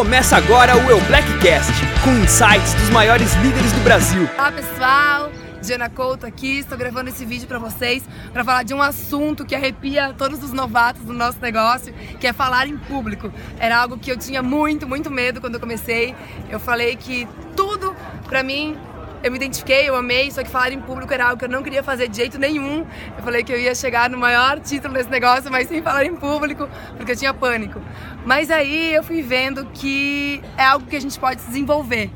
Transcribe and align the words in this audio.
Começa 0.00 0.34
agora 0.34 0.74
o 0.78 0.90
Eu 0.90 0.98
Blackcast, 1.02 1.74
com 2.02 2.10
insights 2.24 2.72
dos 2.72 2.88
maiores 2.88 3.34
líderes 3.34 3.70
do 3.70 3.80
Brasil. 3.80 4.26
Olá 4.38 4.50
pessoal, 4.50 5.30
Diana 5.60 5.90
Couto 5.90 6.24
aqui, 6.24 6.60
estou 6.60 6.78
gravando 6.78 7.10
esse 7.10 7.22
vídeo 7.26 7.46
para 7.46 7.58
vocês 7.58 8.02
para 8.32 8.42
falar 8.42 8.62
de 8.62 8.72
um 8.72 8.80
assunto 8.80 9.44
que 9.44 9.54
arrepia 9.54 10.14
todos 10.16 10.42
os 10.42 10.54
novatos 10.54 11.02
do 11.02 11.12
nosso 11.12 11.38
negócio, 11.42 11.92
que 12.18 12.26
é 12.26 12.32
falar 12.32 12.66
em 12.66 12.78
público. 12.78 13.30
Era 13.58 13.76
algo 13.76 13.98
que 13.98 14.10
eu 14.10 14.16
tinha 14.16 14.42
muito, 14.42 14.88
muito 14.88 15.10
medo 15.10 15.38
quando 15.38 15.56
eu 15.56 15.60
comecei. 15.60 16.14
Eu 16.48 16.58
falei 16.58 16.96
que 16.96 17.28
tudo 17.54 17.94
para 18.24 18.42
mim 18.42 18.78
eu 19.22 19.30
me 19.30 19.36
identifiquei, 19.36 19.88
eu 19.88 19.94
amei, 19.94 20.30
só 20.30 20.42
que 20.42 20.50
falar 20.50 20.72
em 20.72 20.80
público 20.80 21.12
era 21.12 21.26
algo 21.26 21.38
que 21.38 21.44
eu 21.44 21.48
não 21.48 21.62
queria 21.62 21.82
fazer 21.82 22.08
de 22.08 22.16
jeito 22.16 22.38
nenhum. 22.38 22.86
Eu 23.16 23.22
falei 23.22 23.44
que 23.44 23.52
eu 23.52 23.58
ia 23.58 23.74
chegar 23.74 24.08
no 24.08 24.16
maior 24.16 24.58
título 24.60 24.94
desse 24.94 25.10
negócio, 25.10 25.50
mas 25.50 25.68
sem 25.68 25.82
falar 25.82 26.04
em 26.04 26.16
público, 26.16 26.68
porque 26.96 27.12
eu 27.12 27.16
tinha 27.16 27.34
pânico. 27.34 27.80
Mas 28.24 28.50
aí 28.50 28.94
eu 28.94 29.02
fui 29.02 29.22
vendo 29.22 29.66
que 29.66 30.42
é 30.56 30.64
algo 30.64 30.86
que 30.86 30.96
a 30.96 31.00
gente 31.00 31.18
pode 31.18 31.44
desenvolver, 31.44 32.10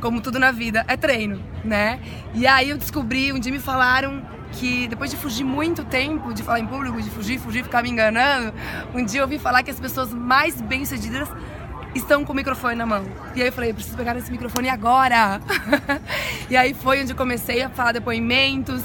como 0.00 0.20
tudo 0.20 0.38
na 0.38 0.50
vida, 0.50 0.84
é 0.88 0.96
treino, 0.96 1.42
né? 1.64 2.00
E 2.34 2.46
aí 2.46 2.70
eu 2.70 2.78
descobri, 2.78 3.32
um 3.32 3.38
dia 3.38 3.52
me 3.52 3.58
falaram 3.58 4.22
que 4.52 4.88
depois 4.88 5.10
de 5.10 5.16
fugir 5.16 5.44
muito 5.44 5.84
tempo 5.84 6.34
de 6.34 6.42
falar 6.42 6.60
em 6.60 6.66
público, 6.66 7.00
de 7.00 7.10
fugir, 7.10 7.38
fugir, 7.38 7.62
ficar 7.62 7.82
me 7.82 7.90
enganando, 7.90 8.52
um 8.94 9.04
dia 9.04 9.20
eu 9.20 9.24
ouvi 9.24 9.38
falar 9.38 9.62
que 9.62 9.70
as 9.70 9.78
pessoas 9.78 10.12
mais 10.12 10.60
bem-sucedidas 10.60 11.28
estão 11.94 12.24
com 12.24 12.32
o 12.32 12.36
microfone 12.36 12.74
na 12.74 12.86
mão. 12.86 13.04
E 13.34 13.42
aí 13.42 13.48
eu 13.48 13.52
falei, 13.52 13.70
eu 13.70 13.74
preciso 13.74 13.96
pegar 13.96 14.16
esse 14.16 14.30
microfone 14.30 14.68
agora. 14.68 15.40
e 16.48 16.56
aí 16.56 16.74
foi 16.74 17.02
onde 17.02 17.12
eu 17.12 17.16
comecei 17.16 17.62
a 17.62 17.70
falar 17.70 17.92
depoimentos 17.92 18.82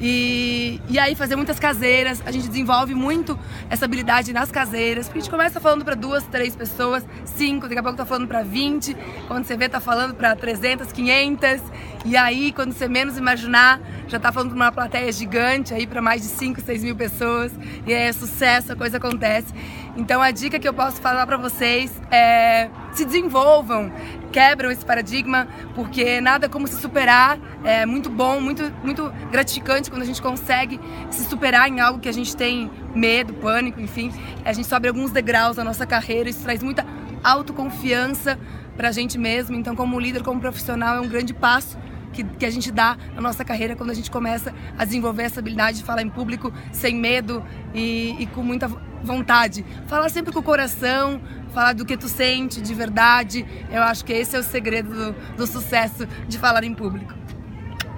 e, 0.00 0.80
e 0.88 0.98
aí 0.98 1.14
fazer 1.14 1.36
muitas 1.36 1.58
caseiras. 1.58 2.22
A 2.24 2.30
gente 2.30 2.48
desenvolve 2.48 2.94
muito 2.94 3.38
essa 3.68 3.84
habilidade 3.84 4.32
nas 4.32 4.50
caseiras, 4.50 5.06
porque 5.06 5.18
a 5.18 5.22
gente 5.22 5.30
começa 5.30 5.60
falando 5.60 5.84
para 5.84 5.94
duas, 5.94 6.24
três 6.24 6.56
pessoas, 6.56 7.04
cinco, 7.24 7.68
daqui 7.68 7.78
a 7.78 7.82
pouco 7.82 7.98
tá 7.98 8.06
falando 8.06 8.26
para 8.26 8.42
20, 8.42 8.96
quando 9.28 9.44
você 9.44 9.56
vê 9.56 9.68
tá 9.68 9.80
falando 9.80 10.14
para 10.14 10.34
300, 10.34 10.90
500. 10.90 11.60
E 12.04 12.16
aí, 12.16 12.50
quando 12.52 12.72
você 12.72 12.88
menos 12.88 13.18
imaginar, 13.18 13.78
já 14.08 14.18
tá 14.18 14.32
falando 14.32 14.50
para 14.50 14.56
uma 14.56 14.72
plateia 14.72 15.12
gigante 15.12 15.74
aí 15.74 15.86
para 15.86 16.00
mais 16.00 16.22
de 16.22 16.28
5, 16.28 16.60
6 16.62 16.84
mil 16.84 16.96
pessoas. 16.96 17.52
E 17.86 17.92
é 17.92 18.10
sucesso, 18.12 18.72
a 18.72 18.76
coisa 18.76 18.96
acontece. 18.96 19.52
Então 19.96 20.22
a 20.22 20.30
dica 20.30 20.58
que 20.58 20.68
eu 20.68 20.72
posso 20.72 21.00
falar 21.00 21.26
para 21.26 21.36
vocês 21.36 21.92
é 22.10 22.70
se 22.92 23.04
desenvolvam, 23.04 23.92
quebram 24.30 24.70
esse 24.70 24.84
paradigma, 24.84 25.46
porque 25.74 26.20
nada 26.20 26.48
como 26.48 26.66
se 26.66 26.80
superar. 26.80 27.38
É 27.64 27.84
muito 27.84 28.08
bom, 28.08 28.40
muito, 28.40 28.72
muito 28.82 29.12
gratificante 29.30 29.90
quando 29.90 30.02
a 30.02 30.06
gente 30.06 30.22
consegue 30.22 30.80
se 31.10 31.24
superar 31.24 31.68
em 31.68 31.80
algo 31.80 31.98
que 31.98 32.08
a 32.08 32.12
gente 32.12 32.36
tem 32.36 32.70
medo, 32.94 33.34
pânico, 33.34 33.80
enfim. 33.80 34.12
A 34.44 34.52
gente 34.52 34.66
sobe 34.66 34.88
alguns 34.88 35.10
degraus 35.10 35.56
na 35.56 35.64
nossa 35.64 35.86
carreira, 35.86 36.28
isso 36.28 36.42
traz 36.42 36.62
muita 36.62 36.86
autoconfiança 37.22 38.38
para 38.76 38.88
a 38.88 38.92
gente 38.92 39.18
mesmo. 39.18 39.56
Então, 39.56 39.76
como 39.76 40.00
líder, 40.00 40.22
como 40.22 40.40
profissional, 40.40 40.96
é 40.96 41.00
um 41.00 41.08
grande 41.08 41.34
passo 41.34 41.76
que, 42.12 42.24
que, 42.24 42.46
a 42.46 42.50
gente 42.50 42.70
dá 42.70 42.96
na 43.14 43.20
nossa 43.20 43.44
carreira 43.44 43.76
quando 43.76 43.90
a 43.90 43.94
gente 43.94 44.10
começa 44.10 44.52
a 44.76 44.84
desenvolver 44.84 45.24
essa 45.24 45.40
habilidade 45.40 45.78
de 45.78 45.84
falar 45.84 46.02
em 46.02 46.08
público 46.08 46.52
sem 46.72 46.94
medo 46.94 47.44
e, 47.74 48.16
e 48.18 48.26
com 48.26 48.42
muita 48.42 48.68
vontade. 49.02 49.64
Falar 49.86 50.08
sempre 50.08 50.32
com 50.32 50.40
o 50.40 50.42
coração, 50.42 51.20
falar 51.52 51.72
do 51.72 51.84
que 51.84 51.96
tu 51.96 52.08
sente 52.08 52.60
de 52.60 52.74
verdade. 52.74 53.46
Eu 53.70 53.82
acho 53.82 54.04
que 54.04 54.12
esse 54.12 54.36
é 54.36 54.38
o 54.38 54.42
segredo 54.42 54.90
do, 54.94 55.36
do 55.36 55.46
sucesso 55.46 56.06
de 56.28 56.38
falar 56.38 56.64
em 56.64 56.74
público. 56.74 57.14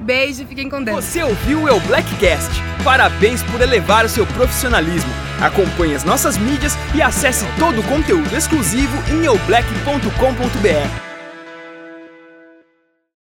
Beijo, 0.00 0.44
fiquem 0.46 0.68
com 0.68 0.82
Deus. 0.82 1.04
Você 1.04 1.22
ouviu 1.22 1.62
o 1.62 1.68
Eu 1.68 1.80
Blackcast? 1.80 2.50
Parabéns 2.82 3.42
por 3.44 3.60
elevar 3.60 4.04
o 4.04 4.08
seu 4.08 4.26
profissionalismo. 4.26 5.10
Acompanhe 5.40 5.94
as 5.94 6.02
nossas 6.02 6.36
mídias 6.36 6.76
e 6.94 7.00
acesse 7.00 7.46
todo 7.58 7.80
o 7.80 7.84
conteúdo 7.84 8.36
exclusivo 8.36 8.96
em 9.12 9.24
eublack.com.br. 9.24 11.11